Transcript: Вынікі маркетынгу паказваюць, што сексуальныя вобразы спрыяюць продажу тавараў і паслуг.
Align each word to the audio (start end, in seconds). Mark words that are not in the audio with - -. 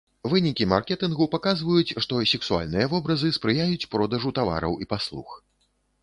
Вынікі 0.31 0.65
маркетынгу 0.69 1.25
паказваюць, 1.33 1.95
што 2.05 2.13
сексуальныя 2.31 2.85
вобразы 2.93 3.29
спрыяюць 3.37 3.89
продажу 3.93 4.33
тавараў 4.39 4.73
і 4.87 4.89
паслуг. 4.95 5.29